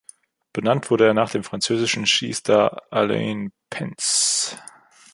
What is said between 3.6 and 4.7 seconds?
Penz.